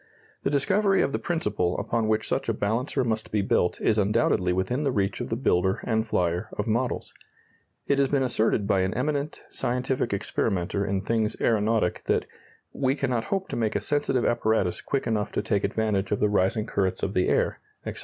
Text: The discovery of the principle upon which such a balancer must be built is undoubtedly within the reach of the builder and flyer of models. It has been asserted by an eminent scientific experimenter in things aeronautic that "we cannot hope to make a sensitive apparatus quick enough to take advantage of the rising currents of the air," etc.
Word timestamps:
The 0.41 0.49
discovery 0.49 1.03
of 1.03 1.11
the 1.11 1.19
principle 1.19 1.77
upon 1.77 2.07
which 2.07 2.27
such 2.27 2.49
a 2.49 2.55
balancer 2.55 3.03
must 3.03 3.31
be 3.31 3.43
built 3.43 3.79
is 3.79 3.99
undoubtedly 3.99 4.51
within 4.51 4.81
the 4.83 4.91
reach 4.91 5.21
of 5.21 5.29
the 5.29 5.35
builder 5.35 5.79
and 5.83 6.03
flyer 6.03 6.49
of 6.57 6.65
models. 6.67 7.13
It 7.85 7.99
has 7.99 8.07
been 8.07 8.23
asserted 8.23 8.65
by 8.65 8.79
an 8.79 8.95
eminent 8.95 9.43
scientific 9.49 10.11
experimenter 10.11 10.83
in 10.83 11.01
things 11.01 11.39
aeronautic 11.39 12.03
that 12.05 12.25
"we 12.73 12.95
cannot 12.95 13.25
hope 13.25 13.47
to 13.49 13.55
make 13.55 13.75
a 13.75 13.79
sensitive 13.79 14.25
apparatus 14.25 14.81
quick 14.81 15.05
enough 15.05 15.31
to 15.33 15.43
take 15.43 15.63
advantage 15.63 16.09
of 16.11 16.19
the 16.19 16.29
rising 16.29 16.65
currents 16.65 17.03
of 17.03 17.13
the 17.13 17.27
air," 17.29 17.59
etc. 17.85 17.99